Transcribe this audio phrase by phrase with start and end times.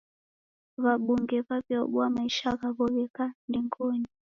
[0.83, 4.09] W'abunge w'aw'iaobua maisha ghaw'o gheka ndengonyi.